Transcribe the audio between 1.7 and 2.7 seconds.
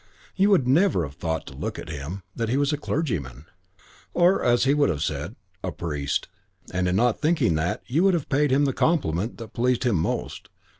at him, that he